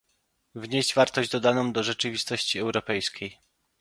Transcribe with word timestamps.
wnieść 0.55 0.93
wartość 0.95 1.29
dodaną 1.29 1.73
do 1.73 1.83
rzeczywistości 1.83 2.59
europejskiej 2.59 3.37